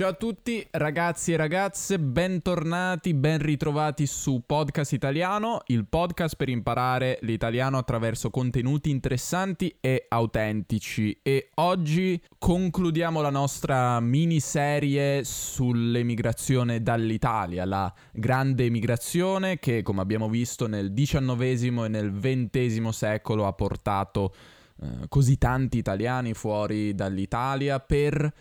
[0.00, 6.48] Ciao a tutti ragazzi e ragazze, bentornati, ben ritrovati su Podcast Italiano, il podcast per
[6.48, 11.20] imparare l'italiano attraverso contenuti interessanti e autentici.
[11.20, 20.66] E oggi concludiamo la nostra miniserie sull'emigrazione dall'Italia, la grande emigrazione che come abbiamo visto
[20.66, 24.32] nel XIX e nel XX secolo ha portato
[24.80, 28.32] eh, così tanti italiani fuori dall'Italia per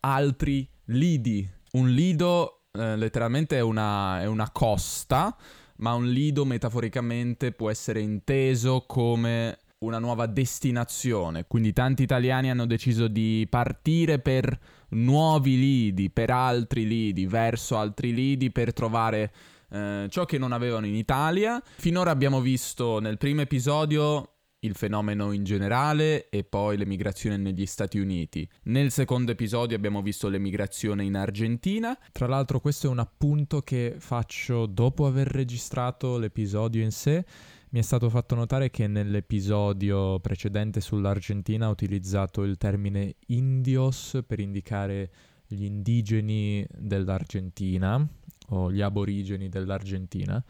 [0.00, 1.48] altri lidi.
[1.72, 5.36] Un lido eh, letteralmente è una, è una costa,
[5.76, 11.44] ma un lido metaforicamente può essere inteso come una nuova destinazione.
[11.46, 14.58] Quindi tanti italiani hanno deciso di partire per
[14.90, 19.32] nuovi lidi, per altri lidi, verso altri lidi per trovare
[19.70, 21.60] eh, ciò che non avevano in Italia.
[21.76, 24.31] Finora abbiamo visto nel primo episodio
[24.64, 28.48] il fenomeno in generale e poi l'emigrazione negli Stati Uniti.
[28.64, 31.98] Nel secondo episodio abbiamo visto l'emigrazione in Argentina.
[32.12, 37.24] Tra l'altro questo è un appunto che faccio dopo aver registrato l'episodio in sé.
[37.70, 44.38] Mi è stato fatto notare che nell'episodio precedente sull'Argentina ho utilizzato il termine indios per
[44.38, 45.10] indicare
[45.46, 48.06] gli indigeni dell'Argentina
[48.50, 50.42] o gli aborigeni dell'Argentina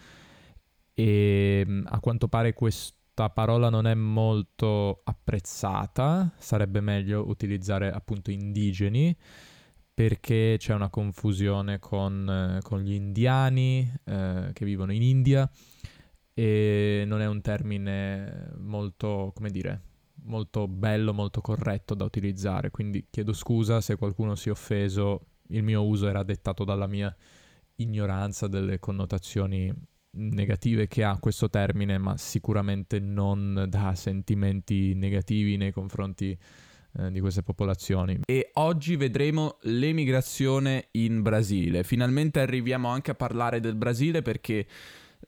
[0.95, 8.31] e a quanto pare questo questa parola non è molto apprezzata, sarebbe meglio utilizzare appunto
[8.31, 9.15] indigeni
[9.93, 15.49] perché c'è una confusione con, eh, con gli indiani eh, che vivono in India
[16.33, 19.83] e non è un termine molto, come dire,
[20.23, 25.63] molto bello, molto corretto da utilizzare, quindi chiedo scusa se qualcuno si è offeso, il
[25.63, 27.15] mio uso era dettato dalla mia
[27.75, 29.71] ignoranza delle connotazioni
[30.13, 36.37] negative che ha questo termine, ma sicuramente non da sentimenti negativi nei confronti
[36.99, 38.21] eh, di queste popolazioni.
[38.27, 41.85] E oggi vedremo l'emigrazione in Brasile.
[41.85, 44.67] Finalmente arriviamo anche a parlare del Brasile perché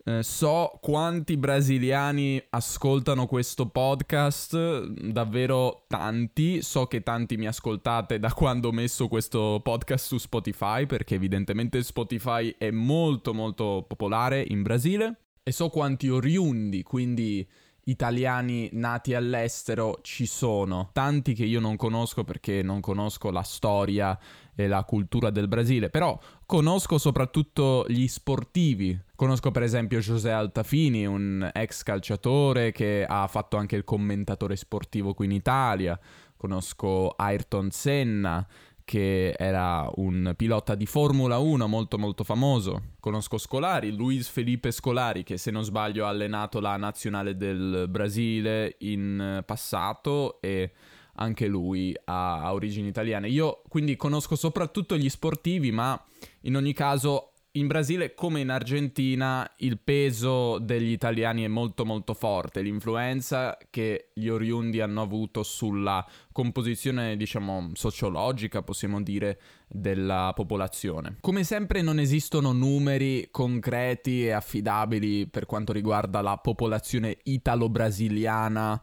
[0.05, 6.63] eh, so quanti brasiliani ascoltano questo podcast, davvero tanti.
[6.63, 11.83] So che tanti mi ascoltate da quando ho messo questo podcast su Spotify, perché evidentemente
[11.83, 15.19] Spotify è molto molto popolare in Brasile.
[15.43, 17.47] E so quanti oriundi, quindi
[17.85, 24.19] italiani nati all'estero ci sono, tanti che io non conosco perché non conosco la storia
[24.55, 28.99] e la cultura del Brasile, però conosco soprattutto gli sportivi.
[29.17, 35.15] Conosco per esempio José Altafini, un ex calciatore che ha fatto anche il commentatore sportivo
[35.15, 35.99] qui in Italia.
[36.37, 38.47] Conosco Ayrton Senna,
[38.85, 42.93] che era un pilota di Formula 1 molto molto famoso.
[43.01, 48.77] Conosco Scolari, Luis Felipe Scolari, che se non sbaglio ha allenato la nazionale del Brasile
[48.81, 50.73] in passato e
[51.17, 53.29] anche lui ha, origini italiane.
[53.29, 56.01] Io quindi conosco soprattutto gli sportivi, ma
[56.43, 62.13] in ogni caso in Brasile come in Argentina il peso degli italiani è molto molto
[62.13, 71.19] forte, l'influenza che gli oriundi hanno avuto sulla composizione diciamo sociologica possiamo dire della popolazione.
[71.21, 78.83] Come sempre non esistono numeri concreti e affidabili per quanto riguarda la popolazione italo-brasiliana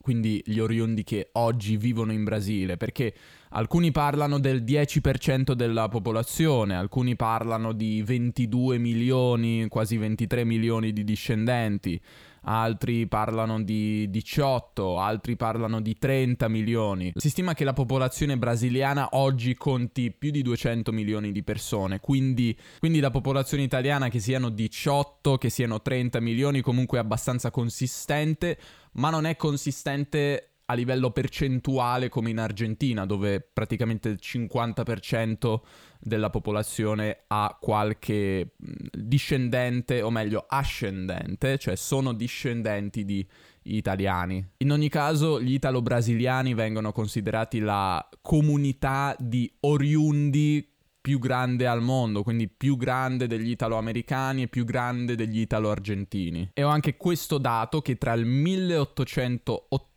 [0.00, 3.12] quindi gli oriundi che oggi vivono in Brasile, perché
[3.50, 11.04] alcuni parlano del 10% della popolazione, alcuni parlano di 22 milioni, quasi 23 milioni di
[11.04, 12.00] discendenti,
[12.42, 17.12] altri parlano di 18, altri parlano di 30 milioni.
[17.16, 22.56] Si stima che la popolazione brasiliana oggi conti più di 200 milioni di persone, quindi,
[22.78, 28.58] quindi la popolazione italiana che siano 18, che siano 30 milioni comunque è abbastanza consistente,
[28.92, 35.60] ma non è consistente a livello percentuale come in Argentina, dove praticamente il 50%
[35.98, 43.26] della popolazione ha qualche discendente, o meglio ascendente, cioè sono discendenti di
[43.64, 44.46] italiani.
[44.58, 50.64] In ogni caso, gli italo-brasiliani vengono considerati la comunità di oriundi
[51.00, 56.50] più grande al mondo, quindi più grande degli italo-americani e più grande degli italo-argentini.
[56.54, 58.26] E ho anche questo dato che tra il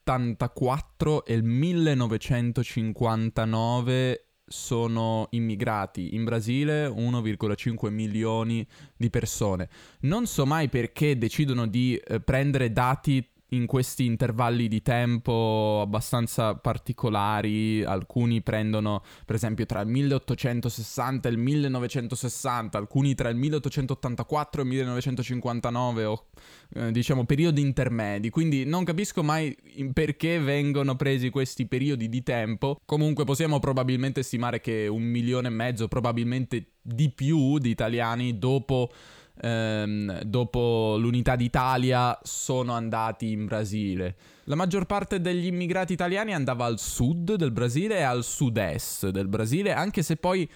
[0.03, 9.69] 1884 e il 1959 sono immigrati in Brasile 1,5 milioni di persone.
[10.01, 16.55] Non so mai perché decidono di eh, prendere dati in questi intervalli di tempo abbastanza
[16.55, 24.61] particolari, alcuni prendono per esempio tra il 1860 e il 1960, alcuni tra il 1884
[24.61, 26.25] e il 1959 o
[26.75, 29.55] eh, diciamo periodi intermedi, quindi non capisco mai
[29.93, 35.51] perché vengono presi questi periodi di tempo, comunque possiamo probabilmente stimare che un milione e
[35.51, 38.91] mezzo, probabilmente di più di italiani dopo
[39.41, 44.15] ehm, dopo l'unità d'Italia sono andati in Brasile.
[44.45, 49.27] La maggior parte degli immigrati italiani andava al sud del Brasile e al sud-est del
[49.27, 50.49] Brasile, anche se poi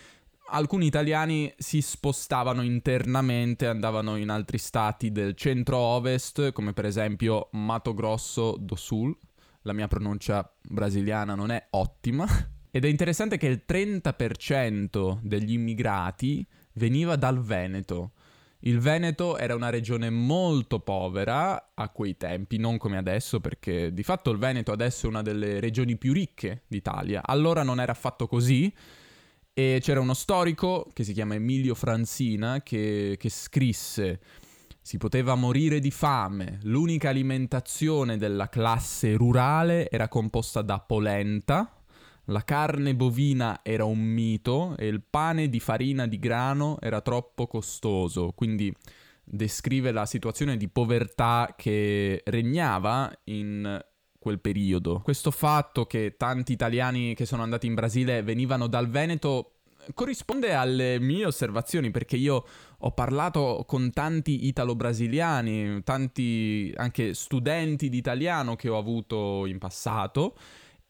[0.50, 7.94] alcuni italiani si spostavano internamente, andavano in altri stati del centro-ovest, come per esempio Mato
[7.94, 9.16] Grosso do Sul.
[9.64, 12.26] La mia pronuncia brasiliana non è ottima.
[12.72, 18.12] Ed è interessante che il 30% degli immigrati veniva dal Veneto.
[18.62, 24.04] Il Veneto era una regione molto povera a quei tempi, non come adesso, perché di
[24.04, 27.22] fatto il Veneto adesso è una delle regioni più ricche d'Italia.
[27.24, 28.74] Allora non era affatto così.
[29.54, 34.20] E c'era uno storico che si chiama Emilio Franzina che, che scrisse
[34.88, 41.77] si poteva morire di fame, l'unica alimentazione della classe rurale era composta da polenta,
[42.30, 47.48] la carne bovina era un mito e il pane di farina di grano era troppo
[47.48, 48.74] costoso, quindi
[49.24, 53.84] descrive la situazione di povertà che regnava in
[54.20, 55.00] quel periodo.
[55.04, 59.52] Questo fatto che tanti italiani che sono andati in Brasile venivano dal Veneto
[59.94, 62.46] corrisponde alle mie osservazioni perché io
[62.78, 70.36] ho parlato con tanti italo-brasiliani, tanti anche studenti di italiano che ho avuto in passato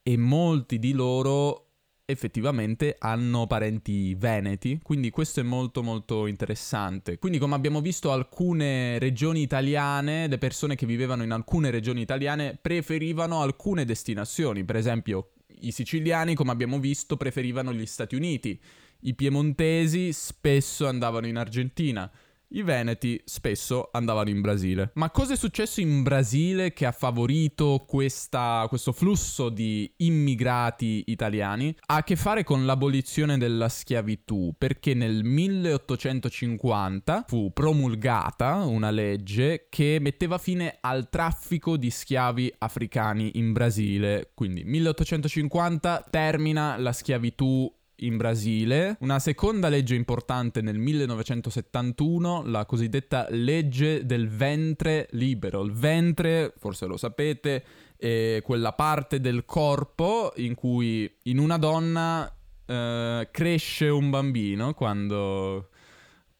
[0.07, 1.65] e molti di loro
[2.05, 7.17] effettivamente hanno parenti veneti, quindi questo è molto molto interessante.
[7.17, 12.57] Quindi come abbiamo visto alcune regioni italiane, le persone che vivevano in alcune regioni italiane
[12.61, 18.57] preferivano alcune destinazioni, per esempio i siciliani come abbiamo visto preferivano gli Stati Uniti,
[19.01, 22.09] i piemontesi spesso andavano in Argentina,
[22.49, 24.91] i veneti spesso andavano in Brasile.
[24.93, 31.75] Ma cosa è successo in Brasile che ha favorito questa, questo flusso di immigrati italiani?
[31.87, 39.67] Ha a che fare con l'abolizione della schiavitù, perché nel 1850 fu promulgata una legge
[39.69, 44.31] che metteva fine al traffico di schiavi africani in Brasile.
[44.33, 47.71] Quindi 1850 termina la schiavitù
[48.01, 55.63] in Brasile, una seconda legge importante nel 1971, la cosiddetta legge del ventre libero.
[55.63, 57.63] Il ventre, forse lo sapete,
[57.95, 62.31] è quella parte del corpo in cui in una donna
[62.65, 65.69] eh, cresce un bambino quando,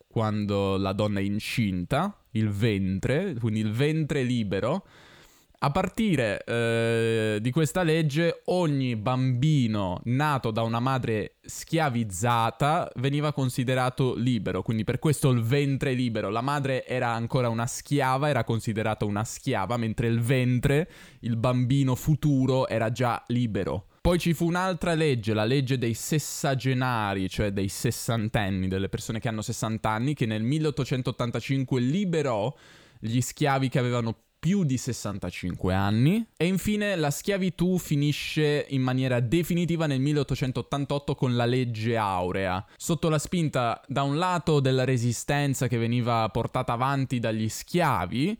[0.07, 4.85] quando la donna è incinta, il ventre, quindi il ventre libero.
[5.59, 14.13] A partire eh, di questa legge, ogni bambino nato da una madre schiavizzata veniva considerato
[14.13, 16.29] libero, quindi per questo il ventre libero.
[16.29, 20.87] La madre era ancora una schiava, era considerata una schiava, mentre il ventre,
[21.21, 23.87] il bambino futuro, era già libero.
[24.01, 29.27] Poi ci fu un'altra legge, la legge dei sessagenari, cioè dei sessantenni, delle persone che
[29.27, 32.55] hanno 60 anni, che nel 1885 liberò
[32.99, 36.25] gli schiavi che avevano più di 65 anni.
[36.37, 43.09] E infine la schiavitù finisce in maniera definitiva nel 1888 con la legge aurea, sotto
[43.09, 48.39] la spinta da un lato della resistenza che veniva portata avanti dagli schiavi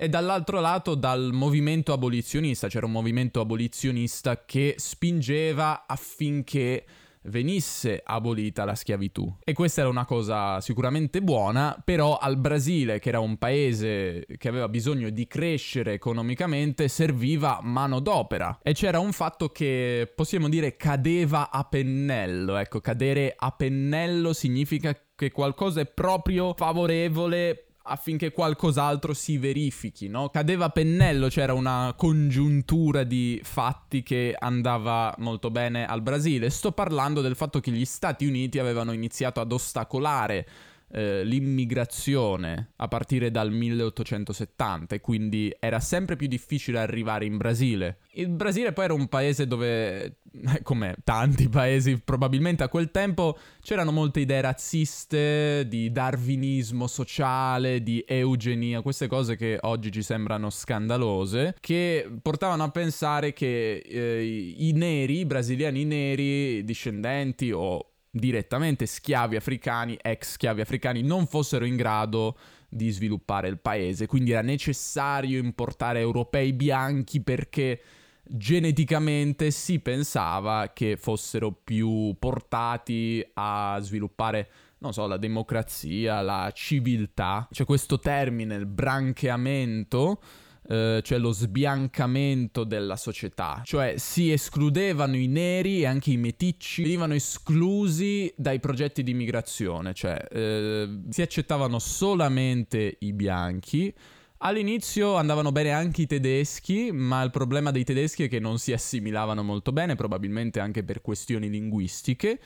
[0.00, 6.84] e dall'altro lato dal movimento abolizionista, c'era un movimento abolizionista che spingeva affinché
[7.28, 9.36] venisse abolita la schiavitù.
[9.44, 14.48] E questa era una cosa sicuramente buona, però al Brasile, che era un paese che
[14.48, 18.58] aveva bisogno di crescere economicamente, serviva manodopera.
[18.62, 22.56] E c'era un fatto che possiamo dire cadeva a pennello.
[22.56, 30.28] Ecco, cadere a pennello significa che qualcosa è proprio favorevole affinché qualcos'altro si verifichi, no?
[30.28, 36.50] Cadeva pennello, c'era una congiuntura di fatti che andava molto bene al Brasile.
[36.50, 40.46] Sto parlando del fatto che gli Stati Uniti avevano iniziato ad ostacolare
[40.90, 47.98] eh, l'immigrazione a partire dal 1870 e quindi era sempre più difficile arrivare in Brasile.
[48.12, 53.38] Il Brasile poi era un paese dove, eh, come tanti paesi probabilmente a quel tempo,
[53.60, 60.50] c'erano molte idee razziste, di darwinismo sociale, di eugenia, queste cose che oggi ci sembrano
[60.50, 68.86] scandalose, che portavano a pensare che eh, i neri, i brasiliani neri, discendenti o direttamente
[68.86, 72.36] schiavi africani, ex schiavi africani, non fossero in grado
[72.68, 74.06] di sviluppare il paese.
[74.06, 77.80] Quindi era necessario importare europei bianchi perché
[78.22, 84.48] geneticamente si pensava che fossero più portati a sviluppare
[84.80, 87.48] non so, la democrazia, la civiltà.
[87.50, 90.20] C'è questo termine, il brancheamento,
[90.68, 93.62] eh, cioè lo sbiancamento della società.
[93.64, 99.94] Cioè si escludevano i neri e anche i meticci, venivano esclusi dai progetti di migrazione,
[99.94, 103.92] cioè eh, si accettavano solamente i bianchi.
[104.40, 108.72] All'inizio andavano bene anche i tedeschi, ma il problema dei tedeschi è che non si
[108.72, 112.38] assimilavano molto bene, probabilmente anche per questioni linguistiche.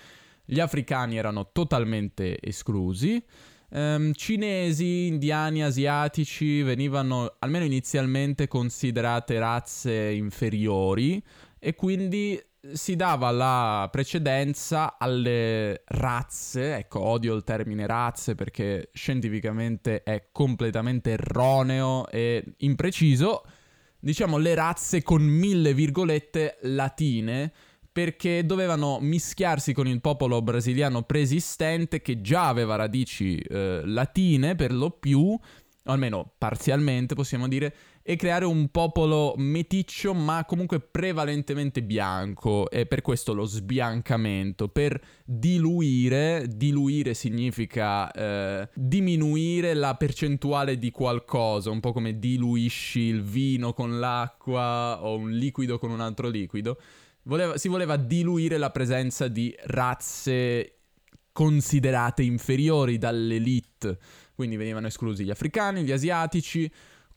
[0.44, 3.22] Gli africani erano totalmente esclusi.
[3.74, 11.22] Um, cinesi, indiani, asiatici venivano almeno inizialmente considerate razze inferiori
[11.58, 12.38] e quindi
[12.72, 21.12] si dava la precedenza alle razze, ecco odio il termine razze perché scientificamente è completamente
[21.12, 23.42] erroneo e impreciso,
[23.98, 27.52] diciamo le razze con mille virgolette latine
[27.92, 34.72] perché dovevano mischiarsi con il popolo brasiliano preesistente che già aveva radici eh, latine per
[34.72, 35.40] lo più, o
[35.84, 43.02] almeno parzialmente possiamo dire, e creare un popolo meticcio ma comunque prevalentemente bianco e per
[43.02, 51.92] questo lo sbiancamento, per diluire, diluire significa eh, diminuire la percentuale di qualcosa, un po'
[51.92, 56.78] come diluisci il vino con l'acqua o un liquido con un altro liquido.
[57.24, 60.78] Voleva, si voleva diluire la presenza di razze
[61.32, 63.98] considerate inferiori dall'elite,
[64.34, 66.70] quindi venivano esclusi gli africani, gli asiatici,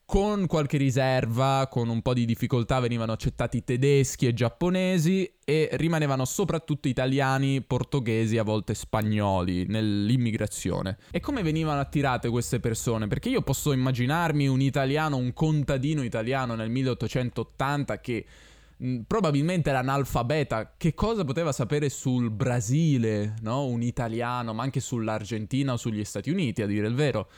[0.05, 6.25] con qualche riserva, con un po' di difficoltà venivano accettati tedeschi e giapponesi e rimanevano
[6.25, 10.97] soprattutto italiani, portoghesi, a volte spagnoli nell'immigrazione.
[11.09, 13.07] E come venivano attirate queste persone?
[13.07, 18.25] Perché io posso immaginarmi un italiano, un contadino italiano nel 1880 che
[19.08, 23.65] probabilmente era analfabeta, che cosa poteva sapere sul Brasile, no?
[23.65, 27.29] Un italiano, ma anche sull'Argentina o sugli Stati Uniti, a dire il vero.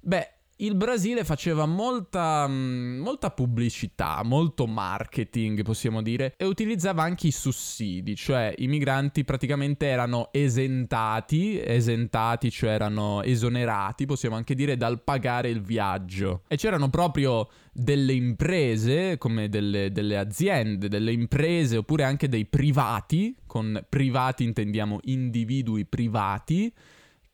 [0.00, 7.28] Beh, il Brasile faceva molta, mm, molta, pubblicità, molto marketing, possiamo dire, e utilizzava anche
[7.28, 14.76] i sussidi, cioè i migranti praticamente erano esentati, esentati, cioè erano esonerati, possiamo anche dire,
[14.76, 16.42] dal pagare il viaggio.
[16.48, 23.36] E c'erano proprio delle imprese, come delle, delle aziende, delle imprese, oppure anche dei privati,
[23.46, 26.72] con privati intendiamo individui privati,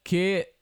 [0.02, 0.53] che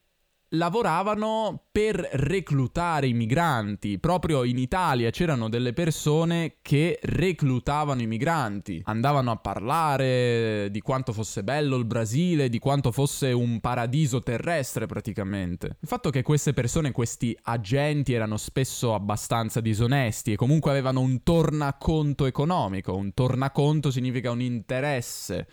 [0.52, 3.99] lavoravano per reclutare i migranti.
[3.99, 11.12] Proprio in Italia c'erano delle persone che reclutavano i migranti, andavano a parlare di quanto
[11.12, 15.76] fosse bello il Brasile, di quanto fosse un paradiso terrestre praticamente.
[15.80, 21.23] Il fatto che queste persone, questi agenti erano spesso abbastanza disonesti e comunque avevano un
[21.23, 25.47] tornaconto economico, un tornaconto significa un interesse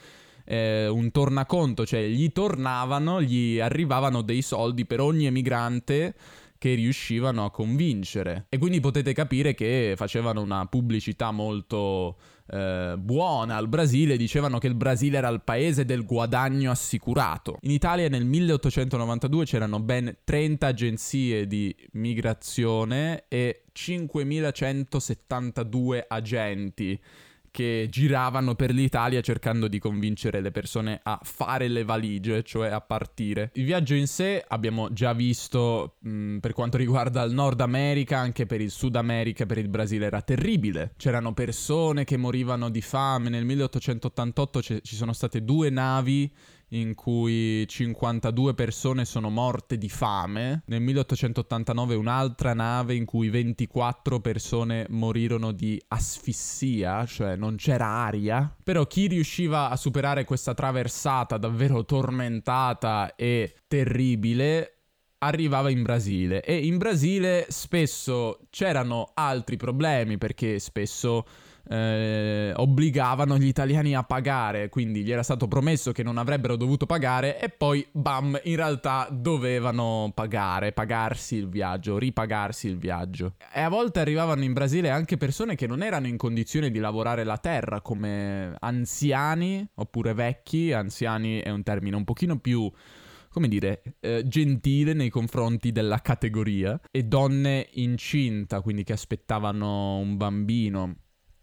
[0.49, 6.15] eh, un tornaconto, cioè gli tornavano, gli arrivavano dei soldi per ogni emigrante
[6.57, 8.47] che riuscivano a convincere.
[8.49, 14.65] E quindi potete capire che facevano una pubblicità molto eh, buona al Brasile, dicevano che
[14.65, 17.59] il Brasile era il paese del guadagno assicurato.
[17.61, 26.99] In Italia nel 1892 c'erano ben 30 agenzie di migrazione e 5172 agenti
[27.51, 32.81] che giravano per l'Italia cercando di convincere le persone a fare le valigie, cioè a
[32.81, 33.51] partire.
[33.53, 38.17] Il viaggio in sé abbiamo già visto mh, mm, per quanto riguarda il Nord America,
[38.17, 40.93] anche per il Sud America, per il Brasile era terribile.
[40.97, 43.29] C'erano persone che morivano di fame.
[43.29, 46.31] Nel 1888 c- ci sono state due navi
[46.69, 50.63] in cui 52 persone sono morte di fame.
[50.65, 58.53] Nel 1889 un'altra nave in cui 24 persone morirono di asfissia, cioè non c'era aria.
[58.63, 64.73] Però chi riusciva a superare questa traversata davvero tormentata e terribile
[65.19, 71.25] arrivava in Brasile e in Brasile spesso c'erano altri problemi perché spesso
[71.67, 76.85] eh, obbligavano gli italiani a pagare, quindi gli era stato promesso che non avrebbero dovuto
[76.85, 83.35] pagare e poi bam, in realtà dovevano pagare, pagarsi il viaggio, ripagarsi il viaggio.
[83.53, 87.23] E a volte arrivavano in Brasile anche persone che non erano in condizione di lavorare
[87.23, 92.71] la terra, come anziani oppure vecchi, anziani è un termine un pochino più
[93.31, 100.17] come dire, eh, gentile nei confronti della categoria e donne incinta, quindi che aspettavano un
[100.17, 100.95] bambino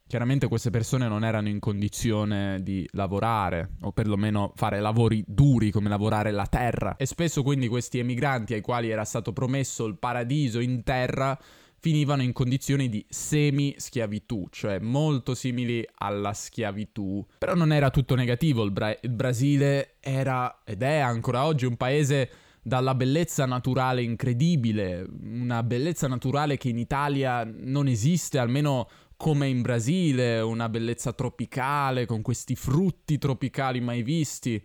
[0.08, 5.88] Chiaramente queste persone non erano in condizione di lavorare, o perlomeno fare lavori duri come
[5.88, 6.94] lavorare la terra.
[6.96, 11.36] E spesso quindi questi emigranti ai quali era stato promesso il paradiso in terra
[11.78, 17.26] finivano in condizioni di semi-schiavitù, cioè molto simili alla schiavitù.
[17.38, 21.76] Però non era tutto negativo, il, Bra- il Brasile era ed è ancora oggi un
[21.76, 22.30] paese
[22.62, 29.62] dalla bellezza naturale incredibile, una bellezza naturale che in Italia non esiste, almeno come in
[29.62, 34.62] Brasile, una bellezza tropicale con questi frutti tropicali mai visti,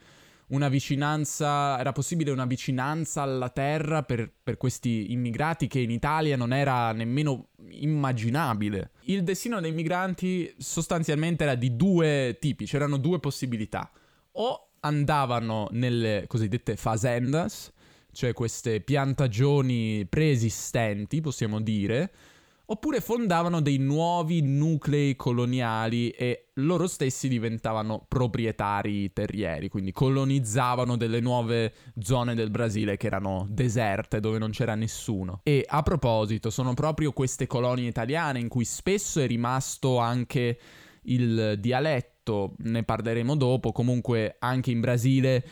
[0.48, 6.36] una vicinanza, era possibile una vicinanza alla terra per, per questi immigrati che in Italia
[6.36, 8.91] non era nemmeno immaginabile.
[9.03, 13.89] Il destino dei migranti sostanzialmente era di due tipi, c'erano due possibilità.
[14.34, 17.72] O andavano nelle cosiddette fazendas,
[18.12, 22.12] cioè queste piantagioni preesistenti, possiamo dire,
[22.72, 31.20] oppure fondavano dei nuovi nuclei coloniali e loro stessi diventavano proprietari terrieri, quindi colonizzavano delle
[31.20, 35.42] nuove zone del Brasile che erano deserte, dove non c'era nessuno.
[35.44, 40.58] E a proposito, sono proprio queste colonie italiane in cui spesso è rimasto anche
[41.04, 45.44] il dialetto, ne parleremo dopo, comunque anche in Brasile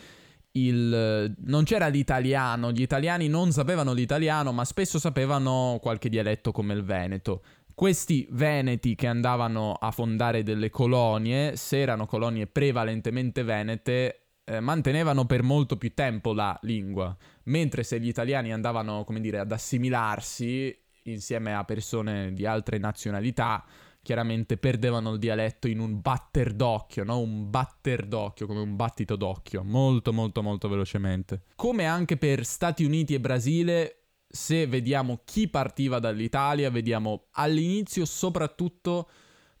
[0.52, 6.74] il, non c'era l'italiano, gli italiani non sapevano l'italiano, ma spesso sapevano qualche dialetto come
[6.74, 7.42] il veneto.
[7.74, 15.24] Questi veneti che andavano a fondare delle colonie, se erano colonie prevalentemente venete, eh, mantenevano
[15.24, 20.76] per molto più tempo la lingua, mentre se gli italiani andavano, come dire, ad assimilarsi
[21.04, 23.64] insieme a persone di altre nazionalità,
[24.02, 27.20] chiaramente perdevano il dialetto in un batter d'occhio, no?
[27.20, 31.42] Un batter d'occhio, come un battito d'occhio, molto molto molto velocemente.
[31.54, 39.08] Come anche per Stati Uniti e Brasile, se vediamo chi partiva dall'Italia, vediamo all'inizio soprattutto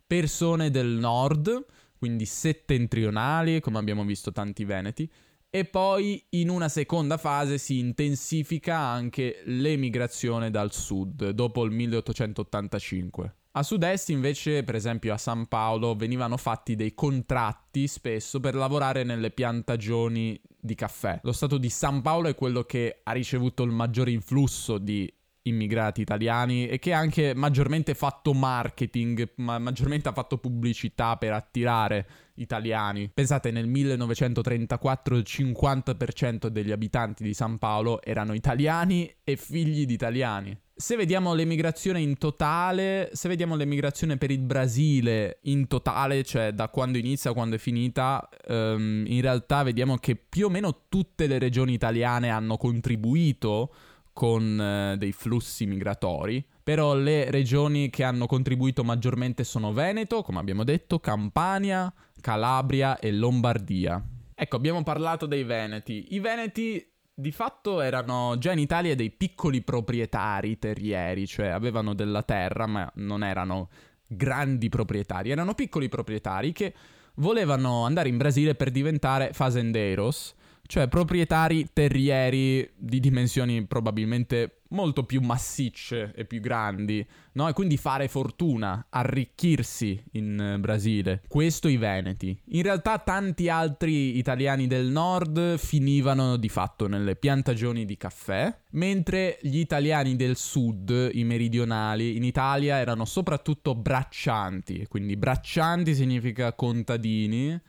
[0.06, 1.66] persone del nord,
[1.98, 5.10] quindi settentrionali, come abbiamo visto tanti veneti,
[5.52, 13.34] e poi in una seconda fase si intensifica anche l'emigrazione dal sud, dopo il 1885.
[13.52, 19.02] A sud-est invece, per esempio a San Paolo, venivano fatti dei contratti spesso per lavorare
[19.02, 21.18] nelle piantagioni di caffè.
[21.24, 26.00] Lo stato di San Paolo è quello che ha ricevuto il maggiore influsso di immigrati
[26.00, 32.06] italiani e che ha anche maggiormente fatto marketing, ma maggiormente ha fatto pubblicità per attirare
[32.34, 33.10] italiani.
[33.12, 39.94] Pensate, nel 1934 il 50% degli abitanti di San Paolo erano italiani e figli di
[39.94, 40.56] italiani.
[40.80, 46.70] Se vediamo l'emigrazione in totale, se vediamo l'emigrazione per il Brasile in totale, cioè da
[46.70, 51.26] quando inizia a quando è finita, um, in realtà vediamo che più o meno tutte
[51.26, 53.74] le regioni italiane hanno contribuito
[54.14, 56.42] con uh, dei flussi migratori.
[56.62, 63.12] Però le regioni che hanno contribuito maggiormente sono Veneto, come abbiamo detto, Campania, Calabria e
[63.12, 64.02] Lombardia.
[64.34, 66.06] Ecco, abbiamo parlato dei Veneti.
[66.14, 66.82] I Veneti
[67.14, 72.90] di fatto erano già in Italia dei piccoli proprietari terrieri, cioè avevano della terra, ma
[72.96, 73.68] non erano
[74.06, 76.74] grandi proprietari, erano piccoli proprietari che
[77.16, 80.34] volevano andare in Brasile per diventare fazenderos,
[80.70, 87.48] cioè proprietari terrieri di dimensioni probabilmente molto più massicce e più grandi, no?
[87.48, 91.22] E quindi fare fortuna, arricchirsi in eh, Brasile.
[91.26, 92.40] Questo i Veneti.
[92.50, 99.40] In realtà tanti altri italiani del nord finivano di fatto nelle piantagioni di caffè, mentre
[99.42, 107.60] gli italiani del sud, i meridionali, in Italia erano soprattutto braccianti, quindi braccianti significa contadini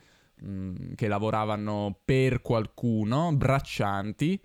[0.44, 4.40] mm, che lavoravano per qualcuno, braccianti,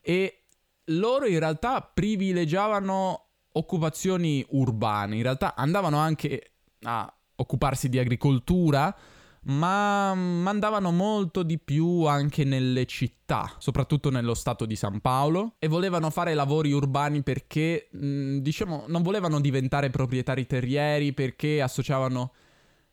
[0.00, 0.44] e
[0.86, 8.94] loro in realtà privilegiavano occupazioni urbane, in realtà andavano anche a occuparsi di agricoltura,
[9.40, 15.68] ma andavano molto di più anche nelle città, soprattutto nello stato di San Paolo, e
[15.68, 22.32] volevano fare lavori urbani perché, diciamo, non volevano diventare proprietari terrieri perché associavano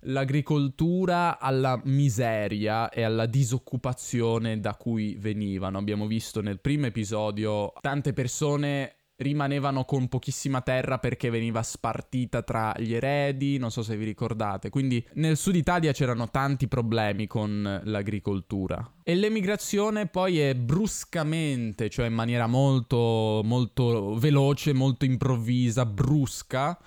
[0.06, 5.78] l'agricoltura alla miseria e alla disoccupazione da cui venivano.
[5.78, 12.74] Abbiamo visto nel primo episodio tante persone rimanevano con pochissima terra perché veniva spartita tra
[12.78, 14.70] gli eredi, non so se vi ricordate.
[14.70, 18.94] Quindi nel sud Italia c'erano tanti problemi con l'agricoltura.
[19.04, 26.78] E l'emigrazione poi è bruscamente, cioè in maniera molto molto veloce, molto improvvisa, brusca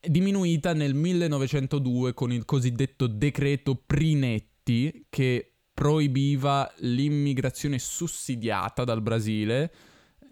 [0.00, 9.72] diminuita nel 1902 con il cosiddetto decreto Prinetti che proibiva l'immigrazione sussidiata dal Brasile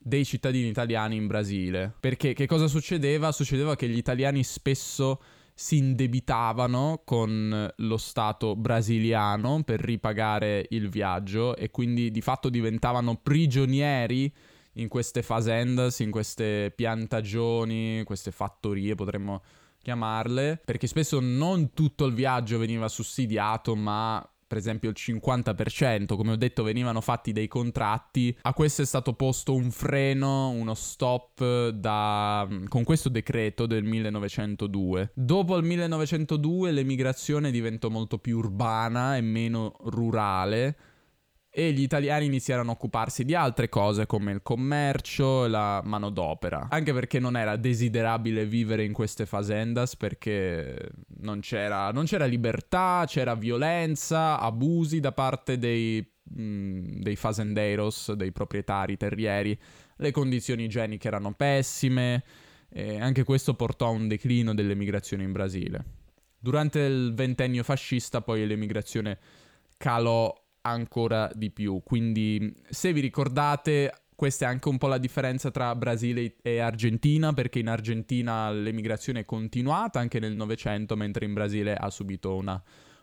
[0.01, 1.95] dei cittadini italiani in Brasile.
[2.01, 3.33] Perché che cosa succedeva?
[3.33, 5.21] Succedeva che gli italiani spesso
[5.55, 13.17] si indebitavano con lo Stato brasiliano per ripagare il viaggio e quindi di fatto diventavano
[13.17, 14.33] prigionieri
[14.79, 19.43] in queste fazendas, in queste piantagioni, queste fattorie potremmo
[19.81, 26.33] chiamarle, perché spesso non tutto il viaggio veniva sussidiato, ma per esempio il 50%, come
[26.33, 31.69] ho detto venivano fatti dei contratti, a questo è stato posto un freno, uno stop
[31.69, 35.11] da, con questo decreto del 1902.
[35.15, 40.77] Dopo il 1902 l'emigrazione diventò molto più urbana e meno rurale
[41.59, 46.69] e gli italiani iniziarono a occuparsi di altre cose come il commercio e la manodopera,
[46.71, 50.79] anche perché non era desiderabile vivere in queste fazendas perché
[51.17, 58.31] non c'era, non c'era libertà, c'era violenza, abusi da parte dei, mh, dei fazendeiros, dei
[58.31, 59.59] proprietari terrieri,
[59.97, 62.23] le condizioni igieniche erano pessime
[62.69, 65.85] e anche questo portò a un declino dell'emigrazione in Brasile.
[66.39, 69.19] Durante il ventennio fascista poi l'emigrazione
[69.77, 70.33] calò
[70.69, 71.81] ancora di più.
[71.85, 77.33] Quindi se vi ricordate questa è anche un po' la differenza tra Brasile e Argentina,
[77.33, 82.61] perché in Argentina l'emigrazione è continuata anche nel Novecento, mentre in Brasile ha subito una,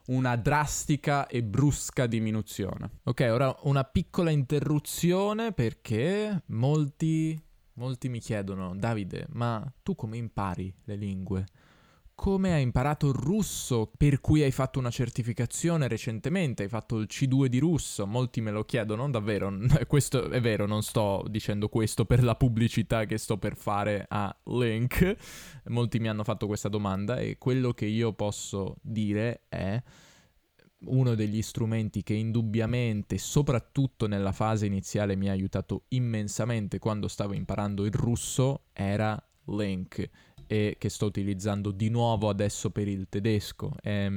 [0.08, 3.00] una, drastica e brusca diminuzione.
[3.04, 7.42] Ok, ora una piccola interruzione perché molti,
[7.76, 11.46] molti mi chiedono, Davide, ma tu come impari le lingue?
[12.16, 17.08] Come hai imparato il russo, per cui hai fatto una certificazione recentemente, hai fatto il
[17.10, 19.54] C2 di russo, molti me lo chiedono, davvero,
[19.86, 24.36] questo è vero, non sto dicendo questo per la pubblicità che sto per fare a
[24.46, 25.16] Link,
[25.66, 29.82] molti mi hanno fatto questa domanda e quello che io posso dire è
[30.88, 37.34] uno degli strumenti che indubbiamente, soprattutto nella fase iniziale, mi ha aiutato immensamente quando stavo
[37.34, 40.10] imparando il russo era Link
[40.48, 43.74] e che sto utilizzando di nuovo adesso per il tedesco.
[43.82, 44.10] È,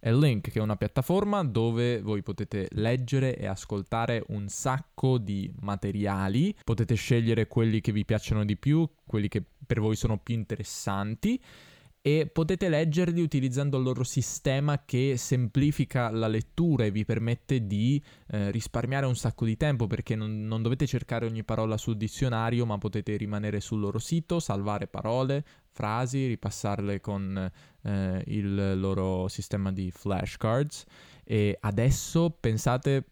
[0.00, 5.52] è Link che è una piattaforma dove voi potete leggere e ascoltare un sacco di
[5.60, 10.34] materiali, potete scegliere quelli che vi piacciono di più, quelli che per voi sono più
[10.34, 11.40] interessanti
[12.06, 17.98] e potete leggerli utilizzando il loro sistema che semplifica la lettura e vi permette di
[18.28, 22.66] eh, risparmiare un sacco di tempo perché non, non, dovete cercare ogni parola sul dizionario
[22.66, 25.44] ma potete rimanere sul loro sito, salvare parole,
[25.74, 27.50] frasi, ripassarle con
[27.82, 30.84] eh, il loro sistema di flashcards.
[31.24, 33.04] E adesso pensate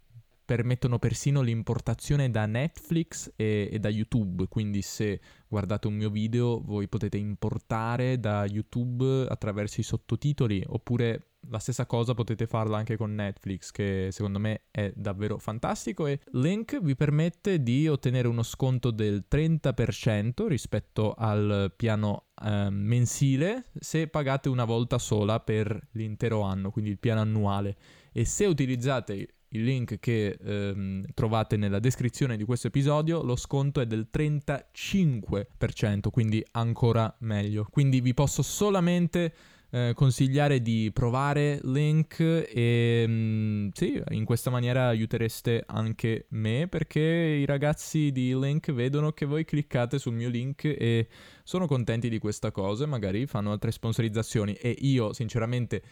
[0.44, 6.60] permettono persino l'importazione da Netflix e, e, da YouTube, quindi se guardate un mio video
[6.60, 12.96] voi potete importare da YouTube attraverso i sottotitoli oppure la stessa cosa potete farla anche
[12.96, 18.44] con Netflix che secondo me è davvero fantastico e Link vi permette di ottenere uno
[18.44, 26.42] sconto del 30% rispetto al piano eh, mensile se pagate una volta sola per l'intero
[26.42, 27.76] anno, quindi il piano annuale.
[28.12, 33.80] E se utilizzate il link che ehm, trovate nella descrizione di questo episodio, lo sconto
[33.80, 37.66] è del 35%, quindi ancora meglio.
[37.70, 39.32] Quindi vi posso solamente
[39.74, 46.66] eh, consigliare di provare Link e mh, mm, sì, in questa maniera aiutereste anche me
[46.68, 51.08] perché i ragazzi di Link vedono che voi cliccate sul mio link e
[51.42, 55.82] sono contenti di questa cosa, magari fanno altre sponsorizzazioni e io sinceramente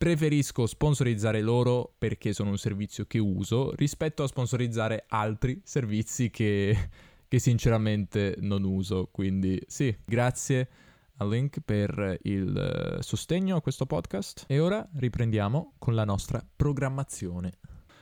[0.00, 6.88] preferisco sponsorizzare loro perché sono un servizio che uso rispetto a sponsorizzare altri servizi che,
[7.28, 9.10] che sinceramente non uso.
[9.12, 10.68] Quindi sì, grazie
[11.18, 16.42] a Link per il eh, sostegno a questo podcast e ora riprendiamo con la nostra
[16.56, 17.58] programmazione.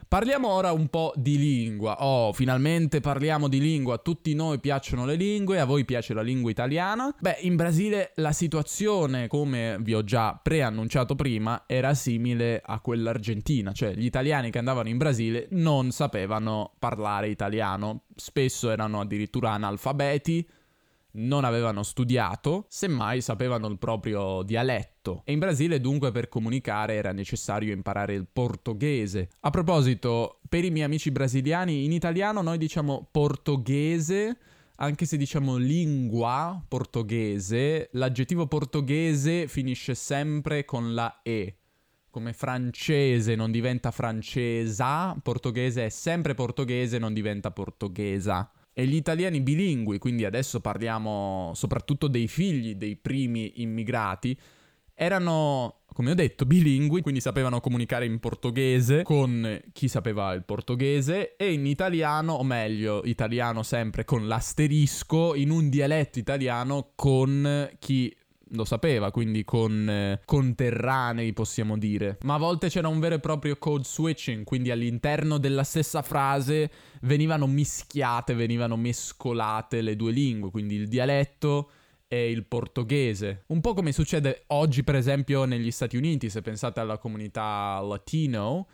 [0.08, 2.02] Parliamo ora un po' di lingua.
[2.02, 3.96] Oh, finalmente parliamo di lingua.
[3.96, 7.14] A tutti noi piacciono le lingue, a voi piace la lingua italiana.
[7.20, 13.10] Beh, in Brasile la situazione, come vi ho già preannunciato prima, era simile a quella
[13.10, 19.50] argentina, cioè gli italiani che andavano in Brasile non sapevano parlare italiano, spesso erano addirittura
[19.50, 20.48] analfabeti
[21.18, 25.22] non avevano studiato, semmai sapevano il proprio dialetto.
[25.24, 29.30] E in Brasile dunque per comunicare era necessario imparare il portoghese.
[29.40, 34.36] A proposito, per i miei amici brasiliani, in italiano noi diciamo portoghese,
[34.76, 41.56] anche se diciamo lingua portoghese, l'aggettivo portoghese finisce sempre con la E.
[42.10, 49.40] Come francese non diventa francesa, portoghese è sempre portoghese, non diventa portoghesa e gli italiani
[49.40, 54.38] bilingui, quindi adesso parliamo soprattutto dei figli dei primi immigrati,
[54.94, 61.34] erano, come ho detto, bilingui, quindi sapevano comunicare in portoghese con chi sapeva il portoghese
[61.34, 68.16] e in italiano, o meglio, italiano sempre con l'asterisco, in un dialetto italiano con chi
[68.52, 72.18] lo sapeva, quindi con eh, conterranei possiamo dire.
[72.22, 76.70] Ma a volte c'era un vero e proprio code switching, quindi all'interno della stessa frase
[77.02, 81.70] venivano mischiate, venivano mescolate le due lingue, quindi il dialetto
[82.08, 83.44] e il portoghese.
[83.48, 88.66] Un po' come succede oggi, per esempio, negli Stati Uniti, se pensate alla comunità latino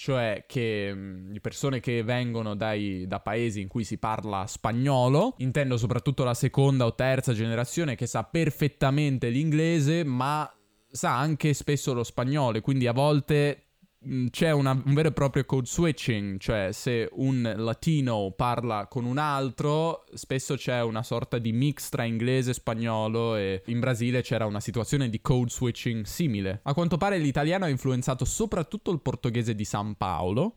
[0.00, 5.76] cioè che mh, persone che vengono dai, da paesi in cui si parla spagnolo, intendo
[5.76, 10.50] soprattutto la seconda o terza generazione che sa perfettamente l'inglese, ma
[10.90, 13.69] sa anche spesso lo spagnolo, quindi a volte
[14.30, 19.18] c'è una, un vero e proprio code switching, cioè se un latino parla con un
[19.18, 24.46] altro, spesso c'è una sorta di mix tra inglese e spagnolo e in Brasile c'era
[24.46, 26.60] una situazione di code switching simile.
[26.62, 30.54] A quanto pare l'italiano ha influenzato soprattutto il portoghese di San Paolo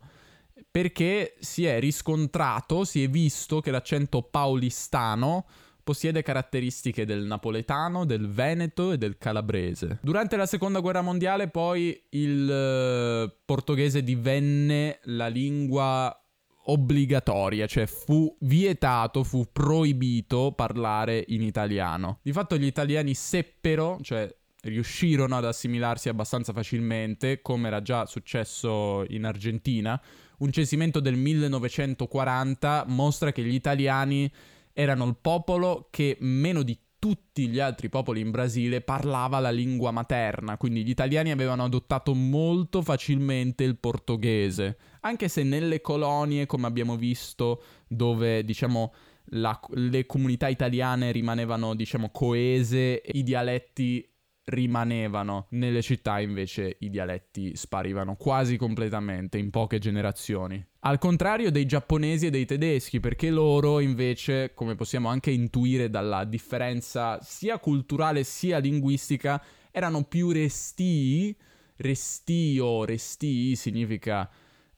[0.72, 5.46] perché si è riscontrato, si è visto che l'accento paulistano
[5.84, 10.00] possiede caratteristiche del napoletano, del veneto e del calabrese.
[10.02, 16.18] Durante la seconda guerra mondiale poi il uh, portoghese divenne la lingua
[16.66, 22.20] obbligatoria, cioè fu vietato, fu proibito parlare in italiano.
[22.22, 29.04] Di fatto gli italiani seppero, cioè riuscirono ad assimilarsi abbastanza facilmente, come era già successo
[29.10, 30.02] in Argentina.
[30.38, 34.32] Un censimento del 1940 mostra che gli italiani
[34.74, 39.92] erano il popolo che meno di tutti gli altri popoli in Brasile parlava la lingua
[39.92, 46.66] materna, quindi gli italiani avevano adottato molto facilmente il portoghese, anche se nelle colonie, come
[46.66, 48.94] abbiamo visto, dove diciamo
[49.28, 54.10] la, le comunità italiane rimanevano diciamo coese, i dialetti
[54.46, 60.64] rimanevano, nelle città invece i dialetti sparivano quasi completamente in poche generazioni.
[60.82, 66.26] Al contrario dei giapponesi e dei tedeschi, perché loro invece, come possiamo anche intuire dalla
[66.26, 71.36] differenza sia culturale sia linguistica, erano più restii.
[71.76, 74.30] Restio, restii significa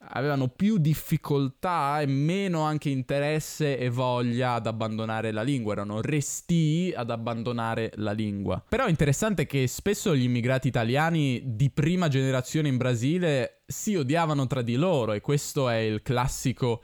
[0.10, 6.94] avevano più difficoltà e meno anche interesse e voglia ad abbandonare la lingua, erano restii
[6.94, 8.63] ad abbandonare la lingua.
[8.68, 14.48] Però è interessante che spesso gli immigrati italiani di prima generazione in Brasile si odiavano
[14.48, 16.82] tra di loro e questo è il classico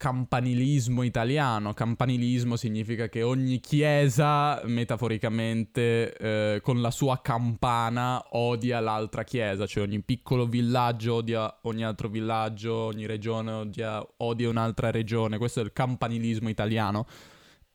[0.00, 1.74] campanilismo italiano.
[1.74, 9.82] Campanilismo significa che ogni chiesa, metaforicamente, eh, con la sua campana odia l'altra chiesa, cioè
[9.82, 15.36] ogni piccolo villaggio odia ogni altro villaggio, ogni regione odia, odia un'altra regione.
[15.36, 17.06] Questo è il campanilismo italiano.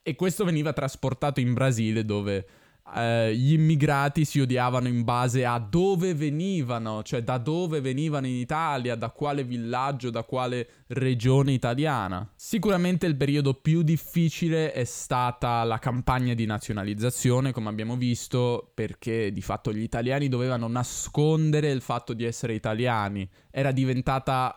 [0.02, 2.48] E questo veniva trasportato in Brasile dove
[2.93, 8.36] eh, gli immigrati si odiavano in base a dove venivano, cioè da dove venivano in
[8.36, 12.30] Italia, da quale villaggio, da quale regione italiana.
[12.36, 19.32] Sicuramente il periodo più difficile è stata la campagna di nazionalizzazione, come abbiamo visto, perché
[19.32, 23.28] di fatto gli italiani dovevano nascondere il fatto di essere italiani.
[23.50, 23.74] Era,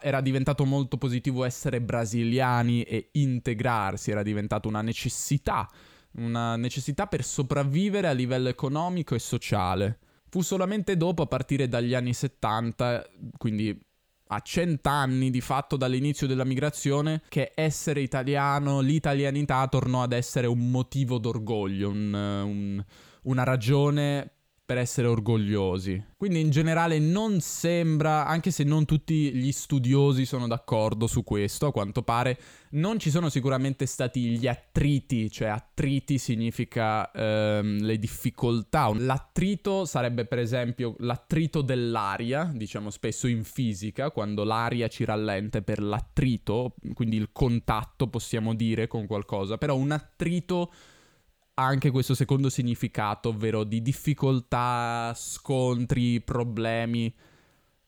[0.01, 5.69] era diventato molto positivo essere brasiliani e integrarsi, era diventata una necessità
[6.19, 9.99] una necessità per sopravvivere a livello economico e sociale.
[10.29, 13.79] Fu solamente dopo, a partire dagli anni 70, quindi
[14.31, 20.71] a cent'anni di fatto dall'inizio della migrazione, che essere italiano, l'italianità tornò ad essere un
[20.71, 22.85] motivo d'orgoglio, un, un,
[23.23, 24.33] una ragione
[24.69, 26.05] per essere orgogliosi.
[26.15, 31.69] Quindi in generale non sembra, anche se non tutti gli studiosi sono d'accordo su questo,
[31.69, 32.39] a quanto pare
[32.73, 38.93] non ci sono sicuramente stati gli attriti, cioè attriti significa ehm, le difficoltà.
[38.95, 45.81] L'attrito sarebbe per esempio l'attrito dell'aria, diciamo spesso in fisica, quando l'aria ci rallenta per
[45.81, 50.71] l'attrito, quindi il contatto possiamo dire con qualcosa, però un attrito
[51.59, 57.13] anche questo secondo significato, ovvero di difficoltà, scontri, problemi.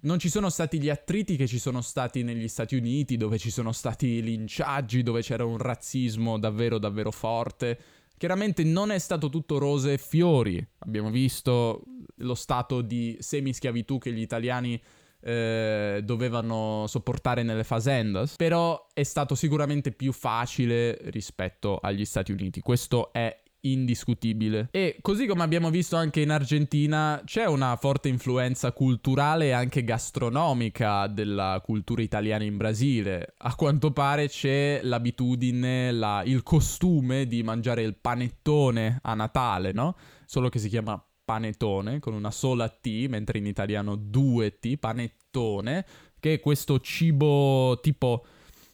[0.02, 3.50] Non ci sono stati gli attriti che ci sono stati negli Stati Uniti, dove ci
[3.50, 7.78] sono stati linciaggi, dove c'era un razzismo davvero davvero forte.
[8.16, 10.66] Chiaramente non è stato tutto rose e fiori.
[10.78, 11.84] Abbiamo visto
[12.16, 14.82] lo stato di semischiavitù che gli italiani
[15.20, 22.60] eh, dovevano sopportare nelle fazendas, però è stato sicuramente più facile rispetto agli Stati Uniti.
[22.60, 24.68] Questo è indiscutibile.
[24.70, 29.84] E così come abbiamo visto anche in Argentina, c'è una forte influenza culturale e anche
[29.84, 33.34] gastronomica della cultura italiana in Brasile.
[33.38, 39.96] A quanto pare c'è l'abitudine, la, il costume di mangiare il panettone a Natale, no?
[40.24, 45.86] Solo che si chiama panettone con una sola T, mentre in italiano due T, panettone,
[46.18, 48.24] che è questo cibo tipo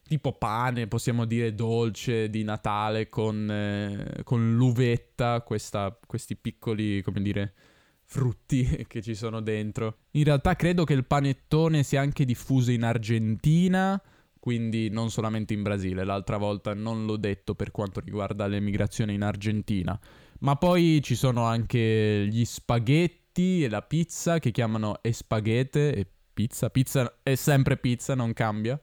[0.06, 7.20] tipo pane, possiamo dire dolce di Natale con, eh, con l'uvetta, questa, questi piccoli, come
[7.20, 7.54] dire,
[8.04, 9.98] frutti che ci sono dentro.
[10.12, 14.00] In realtà credo che il panettone sia anche diffuso in Argentina,
[14.38, 16.04] quindi non solamente in Brasile.
[16.04, 19.98] L'altra volta non l'ho detto per quanto riguarda l'emigrazione in Argentina.
[20.40, 26.70] Ma poi ci sono anche gli spaghetti e la pizza che chiamano espaghete e pizza.
[26.70, 28.80] Pizza è sempre pizza, non cambia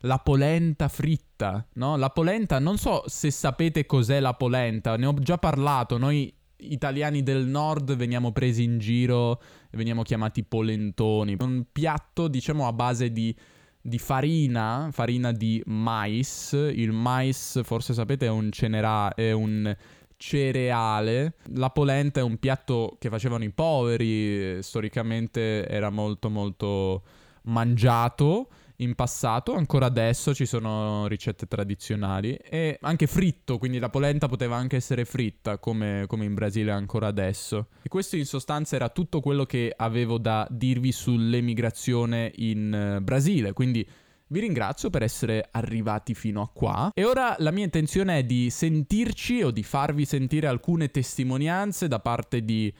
[0.00, 1.96] la polenta fritta, no?
[1.96, 7.22] La polenta, non so se sapete cos'è la polenta, ne ho già parlato, noi italiani
[7.22, 9.40] del nord veniamo presi in giro
[9.72, 11.36] veniamo chiamati polentoni.
[11.38, 13.34] Un piatto, diciamo, a base di,
[13.80, 16.52] di farina, farina di mais.
[16.52, 19.74] Il mais, forse sapete, è un, cenera- è un
[20.16, 21.34] cereale.
[21.52, 27.02] La polenta è un piatto che facevano i poveri, storicamente era molto molto
[27.42, 34.28] mangiato in passato, ancora adesso ci sono ricette tradizionali e anche fritto, quindi la polenta
[34.28, 37.68] poteva anche essere fritta come, come, in Brasile ancora adesso.
[37.82, 43.52] E questo in sostanza era tutto quello che avevo da dirvi sull'emigrazione in uh, Brasile,
[43.52, 43.86] quindi
[44.28, 48.50] vi ringrazio per essere arrivati fino a qua e ora la mia intenzione è di
[48.50, 52.72] sentirci o di farvi sentire alcune testimonianze da parte di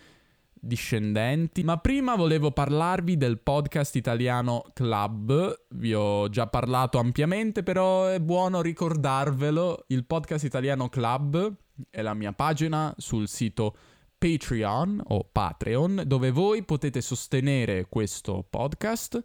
[0.61, 1.63] discendenti.
[1.63, 5.67] Ma prima volevo parlarvi del podcast italiano Club.
[5.71, 9.85] Vi ho già parlato ampiamente, però è buono ricordarvelo.
[9.89, 11.55] Il podcast italiano Club
[11.91, 13.77] è la mia pagina sul sito
[14.19, 19.23] Patreon o Patreon, dove voi potete sostenere questo podcast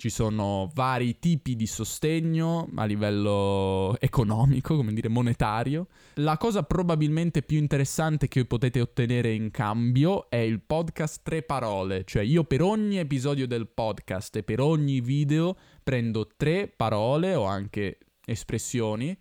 [0.00, 5.88] ci sono vari tipi di sostegno a livello economico, come dire monetario.
[6.14, 12.04] La cosa probabilmente più interessante che potete ottenere in cambio è il podcast Tre Parole,
[12.04, 17.44] cioè io per ogni episodio del podcast e per ogni video prendo tre parole o
[17.44, 19.14] anche espressioni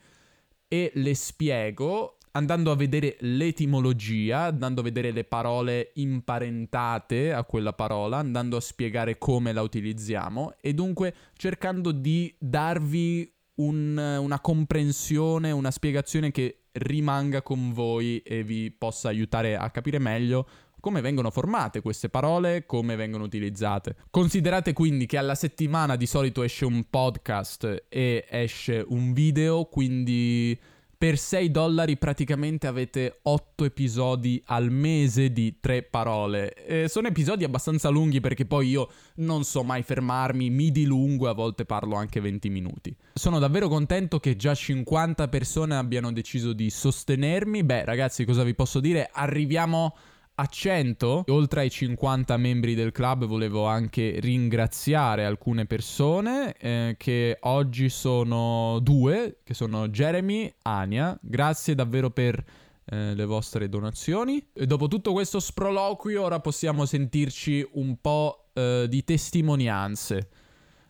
[0.66, 7.74] e le spiego andando a vedere l'etimologia, andando a vedere le parole imparentate a quella
[7.74, 15.52] parola, andando a spiegare come la utilizziamo e dunque cercando di darvi un, una comprensione,
[15.52, 20.48] una spiegazione che rimanga con voi e vi possa aiutare a capire meglio
[20.80, 23.96] come vengono formate queste parole, come vengono utilizzate.
[24.10, 30.58] Considerate quindi che alla settimana di solito esce un podcast e esce un video, quindi
[31.00, 36.54] per 6 dollari praticamente avete 8 episodi al mese di 3 parole.
[36.54, 41.30] Eh, sono episodi abbastanza lunghi perché poi io non so mai fermarmi, mi dilungo e
[41.30, 42.94] a volte parlo anche 20 minuti.
[43.14, 47.64] Sono davvero contento che già 50 persone abbiano deciso di sostenermi.
[47.64, 49.10] Beh ragazzi cosa vi posso dire?
[49.10, 49.96] Arriviamo
[50.40, 57.38] a 100, oltre ai 50 membri del club, volevo anche ringraziare alcune persone eh, che
[57.42, 61.18] oggi sono due, che sono Jeremy, e Ania.
[61.22, 62.42] Grazie davvero per
[62.86, 64.48] eh, le vostre donazioni.
[64.54, 70.30] E dopo tutto questo sproloquio, ora possiamo sentirci un po' eh, di testimonianze.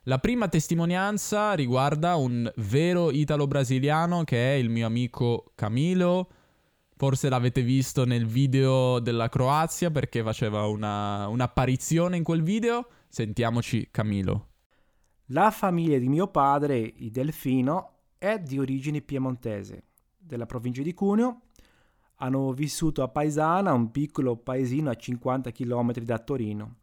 [0.03, 6.29] La prima testimonianza riguarda un vero italo-brasiliano che è il mio amico Camilo
[6.99, 12.89] Forse l'avete visto nel video della Croazia perché faceva una, un'apparizione in quel video.
[13.07, 14.47] Sentiamoci Camilo.
[15.27, 19.83] La famiglia di mio padre, i Delfino, è di origini piemontese,
[20.17, 21.43] della provincia di Cuneo.
[22.15, 26.75] Hanno vissuto a Paesana, un piccolo paesino a 50 km da Torino.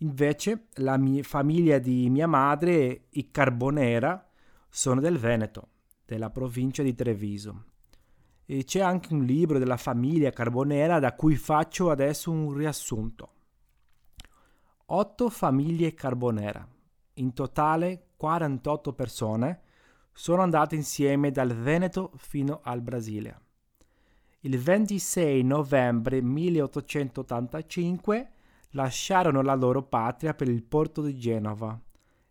[0.00, 4.30] Invece la mia famiglia di mia madre, i Carbonera,
[4.68, 5.68] sono del Veneto,
[6.04, 7.72] della provincia di Treviso.
[8.46, 13.30] E c'è anche un libro della famiglia Carbonera da cui faccio adesso un riassunto.
[14.86, 16.68] Otto famiglie Carbonera,
[17.14, 19.60] in totale 48 persone,
[20.12, 23.40] sono andate insieme dal Veneto fino al Brasile.
[24.40, 28.30] Il 26 novembre 1885
[28.70, 31.80] lasciarono la loro patria per il porto di Genova.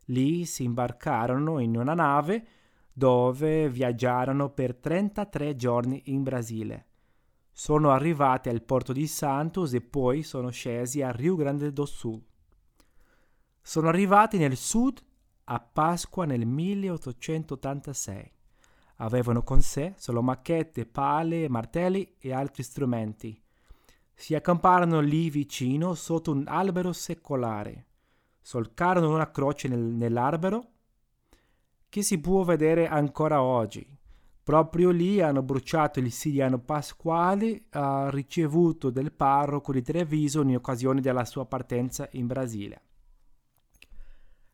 [0.05, 2.45] Lì si imbarcarono in una nave
[2.93, 6.85] dove viaggiarono per 33 giorni in Brasile.
[7.51, 12.23] Sono arrivati al porto di Santos e poi sono scesi a Rio Grande do Sul.
[13.61, 15.01] Sono arrivati nel sud
[15.45, 18.31] a Pasqua nel 1886.
[18.97, 23.41] Avevano con sé solo macchette, pale, martelli e altri strumenti.
[24.13, 27.87] Si accamparono lì vicino sotto un albero secolare.
[28.41, 30.72] Solcarono una croce nel, nell'albero
[31.93, 33.85] che si può vedere ancora oggi.
[34.41, 41.01] Proprio lì hanno bruciato il Siriano Pasquale ha ricevuto del parroco di Treviso in occasione
[41.01, 42.81] della sua partenza in Brasile.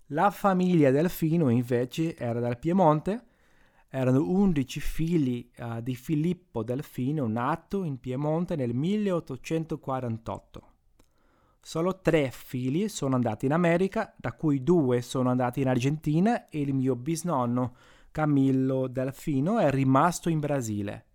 [0.08, 3.28] La famiglia Delfino invece era dal Piemonte,
[3.88, 10.69] erano 11 figli uh, di Filippo Delfino nato in Piemonte nel 1848.
[11.62, 16.62] Solo tre figli sono andati in America, da cui due sono andati in Argentina e
[16.62, 17.76] il mio bisnonno
[18.12, 21.06] Camillo Delfino è rimasto in Brasile.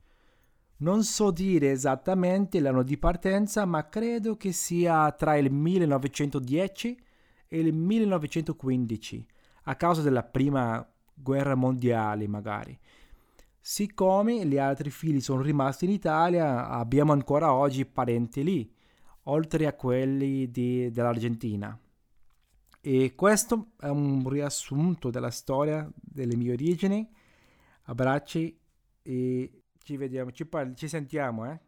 [0.76, 7.02] Non so dire esattamente l'anno di partenza, ma credo che sia tra il 1910
[7.48, 9.26] e il 1915,
[9.64, 12.78] a causa della prima guerra mondiale magari.
[13.58, 18.72] Siccome gli altri figli sono rimasti in Italia, abbiamo ancora oggi parenti lì
[19.24, 21.78] oltre a quelli di, dell'Argentina.
[22.80, 27.08] E questo è un riassunto della storia delle mie origini.
[27.84, 28.58] Abbracci
[29.02, 31.60] e ci vediamo, ci, parli, ci sentiamo, eh?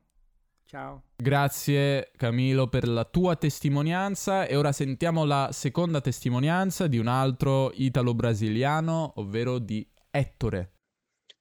[0.67, 1.05] Ciao.
[1.17, 7.71] Grazie Camilo per la tua testimonianza e ora sentiamo la seconda testimonianza di un altro
[7.73, 10.73] italo-brasiliano, ovvero di Ettore.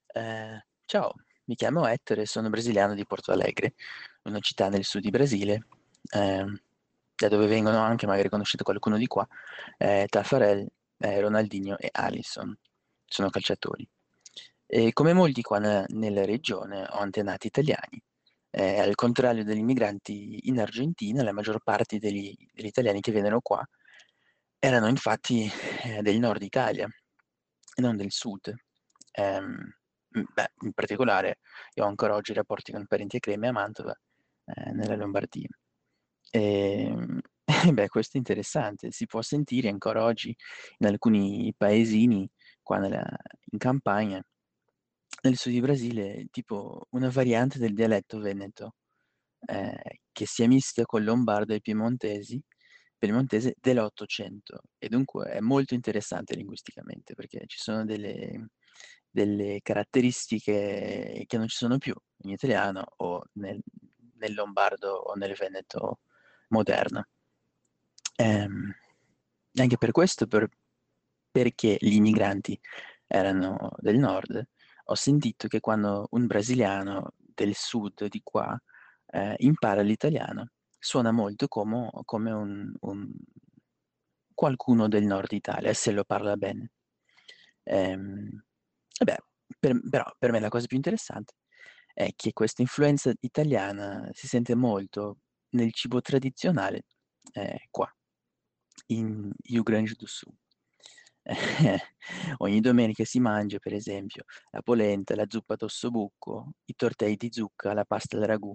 [0.06, 1.12] Eh, ciao,
[1.46, 3.74] mi chiamo Ettore, sono brasiliano di Porto Alegre,
[4.22, 5.66] una città nel sud di Brasile
[6.10, 6.44] eh,
[7.16, 9.26] da dove vengono anche, magari conoscete qualcuno di qua,
[9.78, 10.66] eh, Taffarel,
[10.98, 12.56] eh, Ronaldinho e Alisson,
[13.04, 13.88] sono calciatori.
[14.66, 18.02] E come molti qua nella, nella regione ho antenati italiani.
[18.50, 23.40] Eh, al contrario degli immigranti in Argentina, la maggior parte degli, degli italiani che vennero
[23.40, 23.66] qua
[24.58, 25.50] erano infatti
[25.84, 26.88] eh, del nord Italia
[27.74, 28.54] e non del sud.
[29.18, 29.72] Um,
[30.08, 31.38] beh, in particolare
[31.74, 33.94] io ho ancora oggi rapporti con parenti a Creme a Mantova,
[34.46, 35.48] eh, nella Lombardia.
[36.32, 37.20] Ehm,
[37.74, 40.34] beh, questo è interessante, si può sentire ancora oggi
[40.78, 42.28] in alcuni paesini
[42.62, 43.04] qua nella
[43.52, 44.20] in campagna,
[45.22, 48.74] nel sud di Brasile, tipo una variante del dialetto veneto,
[49.46, 49.74] ehm,
[50.12, 52.42] che sia mista col lombardo e piemontesi
[52.98, 54.62] piemontese dell'Ottocento.
[54.78, 58.48] E dunque è molto interessante linguisticamente perché ci sono delle
[59.10, 63.60] delle caratteristiche che non ci sono più in italiano o nel
[64.18, 66.00] nel lombardo o nel veneto
[66.48, 67.06] moderna.
[68.16, 68.74] Ehm,
[69.54, 70.48] anche per questo, per,
[71.30, 72.58] perché gli immigranti
[73.06, 74.48] erano del nord,
[74.84, 78.58] ho sentito che quando un brasiliano del sud di qua
[79.08, 83.12] eh, impara l'italiano, suona molto come, come un, un,
[84.34, 86.72] qualcuno del nord Italia, se lo parla bene.
[87.64, 88.44] Ehm,
[89.04, 89.18] beh,
[89.58, 91.34] per, però per me la cosa più interessante
[91.92, 95.18] è che questa influenza italiana si sente molto
[95.56, 96.84] nel cibo tradizionale
[97.32, 97.90] eh, qua,
[98.88, 100.34] in Rio Grande do Sul.
[102.38, 107.72] ogni domenica si mangia, per esempio, la polenta, la zuppa d'ossobuco, i tortei di zucca,
[107.72, 108.54] la pasta al ragù,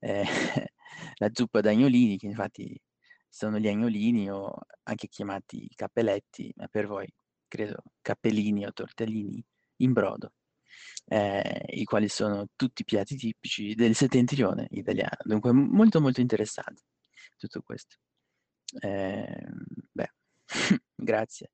[0.00, 0.24] eh,
[1.18, 2.80] la zuppa d'agnolini, che infatti
[3.28, 4.52] sono gli agnolini o
[4.84, 7.08] anche chiamati cappelletti, ma per voi
[7.46, 9.44] credo cappellini o tortellini
[9.76, 10.32] in brodo
[11.06, 15.18] eh, i quali sono tutti piatti tipici del settentrione italiano.
[15.24, 16.82] Dunque molto molto interessante
[17.36, 17.96] tutto questo.
[18.80, 19.46] Eh,
[19.92, 20.12] beh,
[20.94, 21.50] grazie.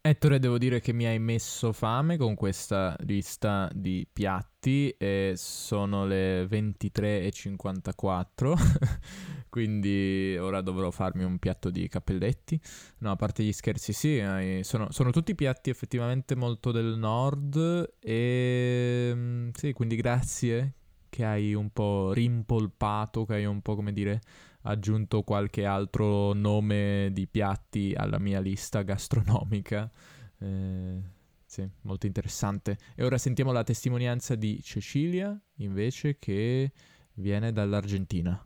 [0.00, 6.06] Ettore, devo dire che mi hai messo fame con questa lista di piatti e sono
[6.06, 8.54] le 23.54,
[9.58, 12.60] quindi ora dovrò farmi un piatto di cappelletti.
[12.98, 14.22] No, a parte gli scherzi, sì,
[14.62, 20.74] sono, sono tutti piatti effettivamente molto del nord e mm, sì, quindi grazie
[21.08, 24.20] che hai un po' rimpolpato, che hai un po' come dire
[24.62, 29.90] aggiunto qualche altro nome di piatti alla mia lista gastronomica.
[30.38, 31.00] Eh,
[31.44, 32.78] sì, molto interessante.
[32.94, 36.70] E ora sentiamo la testimonianza di Cecilia, invece, che
[37.14, 38.40] viene dall'Argentina.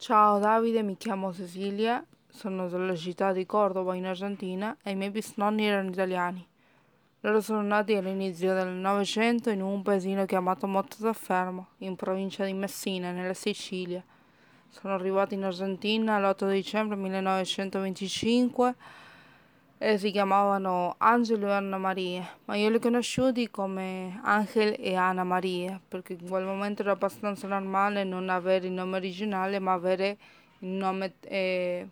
[0.00, 5.10] Ciao Davide, mi chiamo Cecilia, sono della città di Cordova in Argentina e i miei
[5.10, 6.48] bisnonni erano italiani.
[7.20, 13.10] Loro sono nati all'inizio del Novecento in un paesino chiamato Mottozaffermo, in provincia di Messina,
[13.10, 14.02] nella Sicilia.
[14.70, 18.74] Sono arrivati in Argentina l'8 dicembre 1925
[19.82, 24.94] e si chiamavano Angelo e Anna Maria, ma io li ho conosciuti come Angel e
[24.94, 29.72] Anna Maria, perché in quel momento era abbastanza normale non avere il nome originale, ma
[29.72, 30.18] avere
[30.58, 31.88] il nome eh,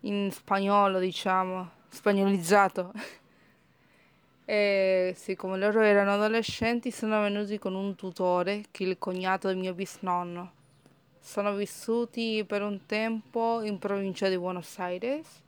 [0.00, 2.92] in spagnolo, diciamo, spagnolizzato.
[4.44, 9.56] e siccome loro erano adolescenti, sono venuti con un tutore, che è il cognato del
[9.56, 10.58] mio bisnonno
[11.22, 15.42] sono vissuti per un tempo in provincia di Buenos Aires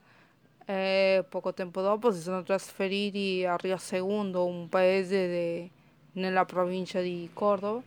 [0.64, 5.70] e poco tempo dopo si sono trasferiti a Rio Segundo, un paese de,
[6.12, 7.82] nella provincia di Cordova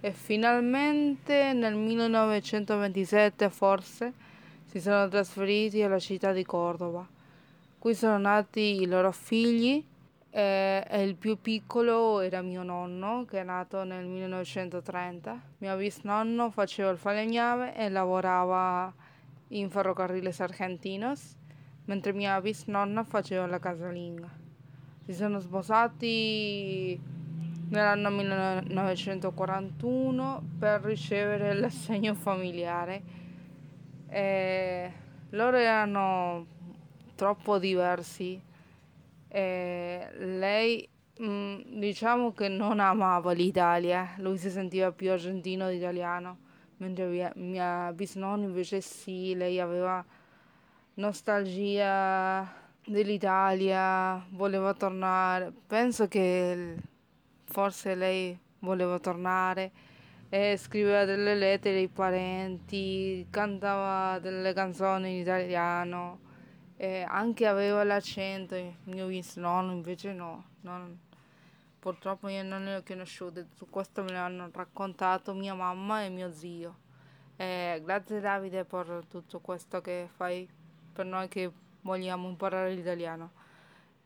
[0.00, 4.12] e finalmente nel 1927 forse
[4.66, 7.06] si sono trasferiti alla città di Cordova.
[7.78, 9.84] Qui sono nati i loro figli
[10.30, 15.40] e, e il più piccolo era mio nonno che è nato nel 1930.
[15.58, 18.92] Mio bisnonno faceva il falegname e lavorava
[19.48, 21.35] in ferrocarriles argentinos,
[21.86, 24.30] mentre mia bisnonna faceva la casalinga.
[25.04, 27.00] Si sono sposati
[27.68, 33.24] nell'anno 1941 per ricevere l'assegno familiare.
[34.08, 34.92] E
[35.30, 36.46] loro erano
[37.14, 38.38] troppo diversi.
[39.28, 46.38] E lei mh, diciamo che non amava l'Italia, lui si sentiva più argentino di italiano,
[46.78, 50.04] mentre mia, mia bisnonna invece sì, lei aveva
[50.96, 52.46] nostalgia
[52.84, 55.52] dell'Italia, voleva tornare.
[55.66, 56.76] Penso che
[57.44, 59.72] forse lei voleva tornare
[60.28, 66.20] e scriveva delle lettere ai parenti, cantava delle canzoni in italiano
[66.76, 70.98] e anche aveva l'accento, il mio bisnonno invece no, non,
[71.78, 76.32] purtroppo io non le ho conosciute, su questo me l'hanno raccontato mia mamma e mio
[76.32, 76.84] zio.
[77.36, 80.48] E grazie Davide per tutto questo che fai
[80.96, 81.50] per noi che
[81.82, 83.32] vogliamo imparare l'italiano.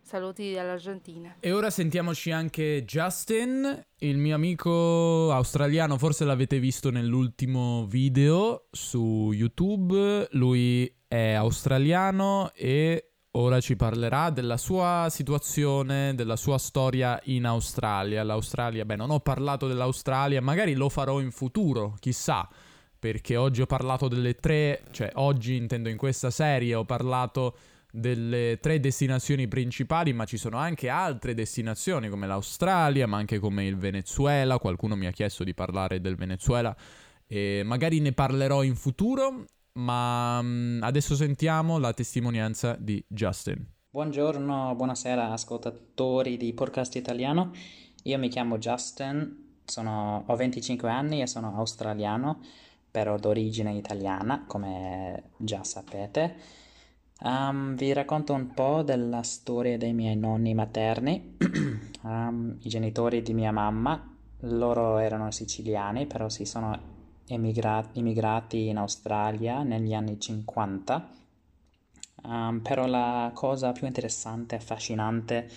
[0.02, 1.36] Saluti dall'Argentina.
[1.38, 9.30] E ora sentiamoci anche Justin, il mio amico australiano, forse l'avete visto nell'ultimo video su
[9.32, 17.44] YouTube, lui è australiano e ora ci parlerà della sua situazione, della sua storia in
[17.44, 18.24] Australia.
[18.24, 22.48] L'Australia, beh, non ho parlato dell'Australia, magari lo farò in futuro, chissà,
[23.00, 27.56] perché oggi ho parlato delle tre, cioè oggi intendo in questa serie ho parlato
[27.90, 33.66] delle tre destinazioni principali, ma ci sono anche altre destinazioni come l'Australia, ma anche come
[33.66, 34.58] il Venezuela.
[34.58, 36.76] Qualcuno mi ha chiesto di parlare del Venezuela
[37.26, 43.66] e magari ne parlerò in futuro, ma mm, adesso sentiamo la testimonianza di Justin.
[43.88, 47.52] Buongiorno, buonasera ascoltatori di Podcast Italiano.
[48.04, 52.40] Io mi chiamo Justin, sono, ho 25 anni e sono australiano,
[52.90, 56.36] però d'origine italiana, come già sapete.
[57.22, 61.36] Um, vi racconto un po' della storia dei miei nonni materni,
[62.02, 64.16] um, i genitori di mia mamma.
[64.44, 66.78] Loro erano siciliani, però si sono
[67.26, 71.10] emigra- immigrati in Australia negli anni 50.
[72.22, 75.48] Um, però la cosa più interessante e affascinante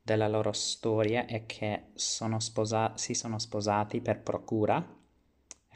[0.00, 5.00] della loro storia è che sono sposa- si sono sposati per procura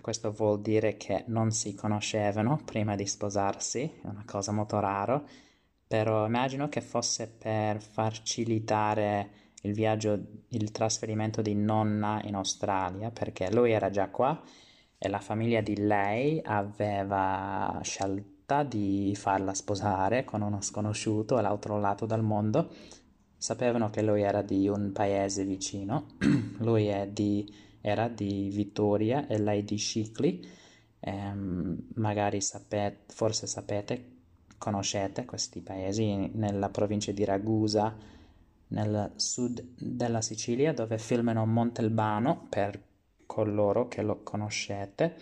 [0.07, 5.21] questo vuol dire che non si conoscevano prima di sposarsi, è una cosa molto rara,
[5.85, 9.31] però immagino che fosse per facilitare
[9.63, 10.17] il viaggio,
[10.51, 14.41] il trasferimento di nonna in Australia, perché lui era già qua
[14.97, 22.07] e la famiglia di lei aveva scelta di farla sposare con uno sconosciuto all'altro lato
[22.07, 22.71] del mondo.
[23.37, 26.07] Sapevano che lui era di un paese vicino,
[26.59, 30.45] lui è di era di Vittoria e lei di Scicli.
[30.99, 34.15] Ehm, magari sapete, forse sapete,
[34.59, 37.95] conoscete questi paesi nella provincia di Ragusa,
[38.69, 42.83] nel sud della Sicilia, dove filmano Montelbano per
[43.25, 45.17] coloro che lo conoscete.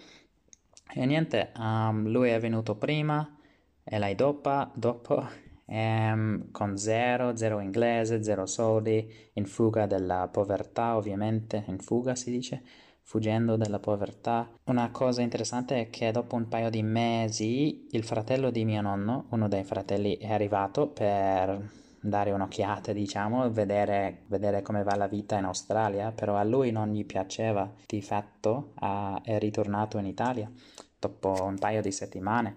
[0.94, 3.36] E niente, um, lui è venuto prima
[3.82, 5.28] e lei dopo, dopo
[5.66, 12.30] ehm, con zero, zero inglese, zero soldi, in fuga dalla povertà ovviamente, in fuga si
[12.30, 12.62] dice,
[13.02, 14.50] fuggendo dalla povertà.
[14.64, 19.26] Una cosa interessante è che dopo un paio di mesi il fratello di mio nonno,
[19.30, 25.38] uno dei fratelli, è arrivato per dare un'occhiata, diciamo, vedere, vedere come va la vita
[25.38, 30.50] in Australia, però a lui non gli piaceva, di fatto uh, è ritornato in Italia
[30.98, 32.56] dopo un paio di settimane.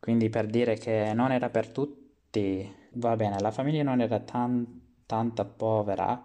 [0.00, 1.97] Quindi per dire che non era per tutti
[2.94, 6.22] va bene, la famiglia non era tan- tanta povera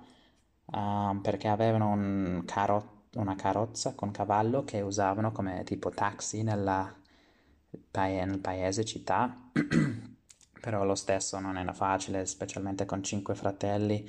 [0.65, 6.93] uh, perché avevano un caro- una carrozza con cavallo che usavano come tipo taxi nella
[8.25, 9.49] nel paese, città,
[10.61, 14.07] però lo stesso non era facile, specialmente con cinque fratelli.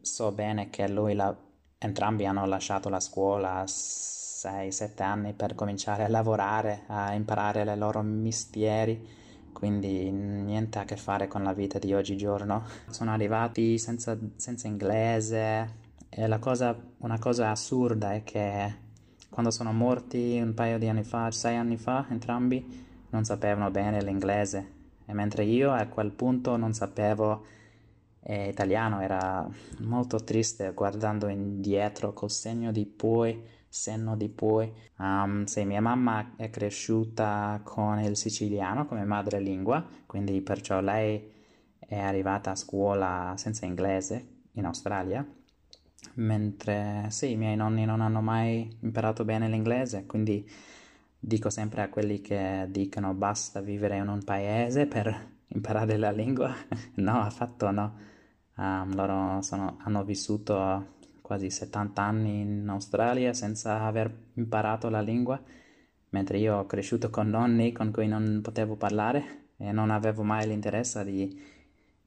[0.00, 1.36] So bene che lui la-
[1.78, 7.76] entrambi hanno lasciato la scuola a 6-7 anni per cominciare a lavorare, a imparare le
[7.76, 9.22] loro mestieri
[9.54, 12.64] quindi niente a che fare con la vita di oggigiorno.
[12.90, 18.74] Sono arrivati senza, senza inglese e cosa, una cosa assurda è che
[19.30, 24.02] quando sono morti un paio di anni fa, sei anni fa, entrambi non sapevano bene
[24.02, 24.72] l'inglese
[25.06, 27.44] e mentre io a quel punto non sapevo
[28.20, 29.46] eh, italiano, era
[29.80, 33.42] molto triste guardando indietro col segno di poi
[33.74, 34.72] senno di poi.
[34.98, 41.32] Um, sì, mia mamma è cresciuta con il siciliano come madrelingua, quindi perciò lei
[41.80, 45.26] è arrivata a scuola senza inglese in Australia,
[46.14, 50.48] mentre sì, i miei nonni non hanno mai imparato bene l'inglese, quindi
[51.18, 56.54] dico sempre a quelli che dicono basta vivere in un paese per imparare la lingua,
[56.96, 58.12] no, affatto no.
[58.56, 60.93] Um, loro sono, hanno vissuto
[61.24, 65.40] quasi 70 anni in Australia senza aver imparato la lingua,
[66.10, 70.46] mentre io ho cresciuto con nonni con cui non potevo parlare e non avevo mai
[70.46, 71.26] l'interesse di,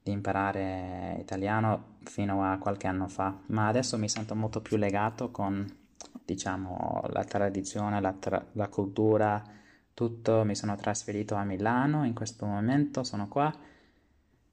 [0.04, 3.36] di imparare italiano fino a qualche anno fa.
[3.46, 5.66] Ma adesso mi sento molto più legato con,
[6.24, 9.42] diciamo, la tradizione, la, tra- la cultura,
[9.94, 10.44] tutto.
[10.44, 13.52] Mi sono trasferito a Milano in questo momento, sono qua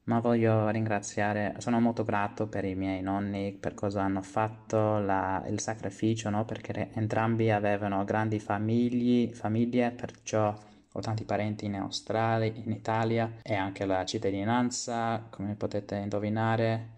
[0.06, 5.44] ma voglio ringraziare, sono molto grato per i miei nonni, per cosa hanno fatto, la,
[5.48, 6.44] il sacrificio, no?
[6.44, 10.54] perché entrambi avevano grandi famiglie, famiglie, perciò
[10.92, 16.88] ho tanti parenti in Australia, in Italia e anche la cittadinanza, come potete indovinare,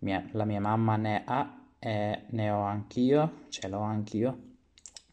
[0.00, 4.38] mia, la mia mamma ne ha e ne ho anch'io, ce l'ho anch'io,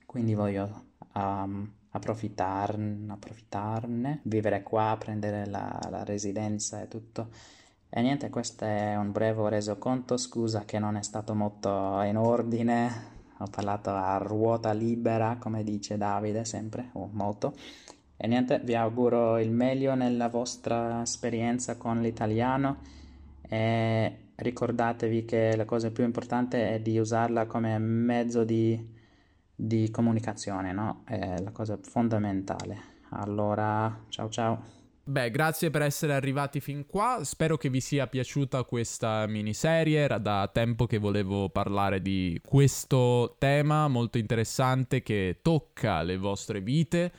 [0.06, 7.30] quindi voglio um, approfittarne, approfittarne, vivere qua, prendere la, la residenza e tutto.
[7.90, 13.10] E niente, questo è un breve resoconto, scusa che non è stato molto in ordine,
[13.38, 17.54] ho parlato a ruota libera, come dice Davide sempre, o molto.
[18.16, 22.78] E niente, vi auguro il meglio nella vostra esperienza con l'italiano
[23.42, 29.00] e ricordatevi che la cosa più importante è di usarla come mezzo di
[29.62, 31.04] di comunicazione, no?
[31.06, 33.00] È la cosa fondamentale.
[33.10, 34.80] Allora, ciao ciao.
[35.04, 37.20] Beh, grazie per essere arrivati fin qua.
[37.24, 40.00] Spero che vi sia piaciuta questa miniserie.
[40.00, 46.62] Era da tempo che volevo parlare di questo tema molto interessante che tocca le vostre
[46.62, 47.12] vite,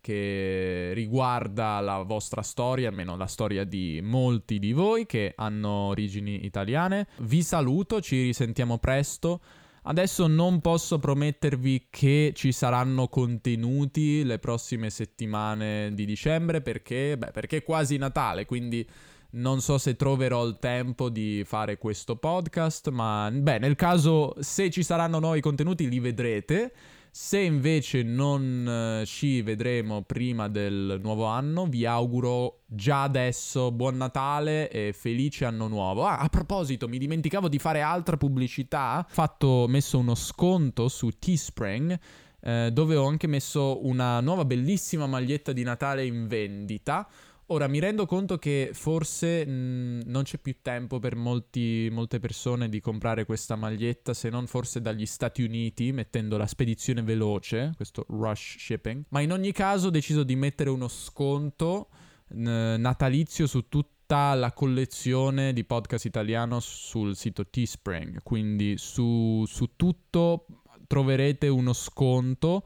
[0.00, 6.46] che riguarda la vostra storia, almeno la storia di molti di voi che hanno origini
[6.46, 7.08] italiane.
[7.18, 9.40] Vi saluto, ci risentiamo presto.
[9.82, 17.30] Adesso non posso promettervi che ci saranno contenuti le prossime settimane di dicembre perché, beh,
[17.30, 18.86] perché è quasi Natale, quindi
[19.32, 24.70] non so se troverò il tempo di fare questo podcast, ma beh, nel caso se
[24.70, 26.72] ci saranno nuovi contenuti li vedrete.
[27.12, 33.96] Se invece non eh, ci vedremo prima del nuovo anno, vi auguro già adesso buon
[33.96, 36.06] Natale e felice anno nuovo.
[36.06, 39.04] Ah, a proposito, mi dimenticavo di fare altra pubblicità.
[39.04, 41.98] Ho fatto, messo uno sconto su Teespring.
[42.42, 47.08] Eh, dove ho anche messo una nuova bellissima maglietta di Natale in vendita.
[47.52, 52.68] Ora mi rendo conto che forse mh, non c'è più tempo per molti, molte persone
[52.68, 58.06] di comprare questa maglietta, se non forse dagli Stati Uniti, mettendo la spedizione veloce, questo
[58.08, 59.02] rush shipping.
[59.08, 61.88] Ma in ogni caso ho deciso di mettere uno sconto
[62.34, 68.22] n- natalizio su tutta la collezione di podcast italiano sul sito Teespring.
[68.22, 70.46] Quindi su, su tutto
[70.86, 72.62] troverete uno sconto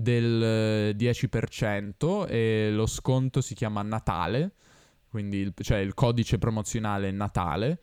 [0.00, 4.52] del 10% e lo sconto si chiama Natale,
[5.08, 7.80] quindi il, cioè il codice promozionale Natale,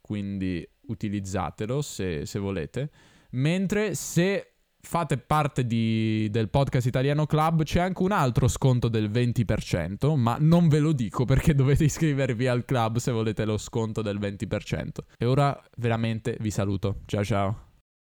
[0.00, 2.90] quindi utilizzatelo se, se volete.
[3.30, 4.54] Mentre se
[4.84, 10.36] fate parte di, del podcast Italiano Club c'è anche un altro sconto del 20%, ma
[10.38, 14.88] non ve lo dico perché dovete iscrivervi al club se volete lo sconto del 20%.
[15.18, 17.00] E ora veramente vi saluto.
[17.06, 17.73] Ciao ciao.